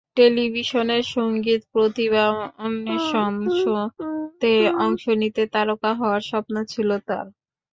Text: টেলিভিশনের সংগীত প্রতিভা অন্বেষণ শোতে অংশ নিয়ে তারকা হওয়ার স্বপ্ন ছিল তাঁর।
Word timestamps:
টেলিভিশনের 0.17 1.03
সংগীত 1.15 1.61
প্রতিভা 1.73 2.25
অন্বেষণ 2.59 3.31
শোতে 3.59 4.53
অংশ 4.79 5.03
নিয়ে 5.19 5.43
তারকা 5.53 5.91
হওয়ার 5.93 6.21
স্বপ্ন 6.21 6.55
ছিল 6.63 6.89
তাঁর। 7.07 7.25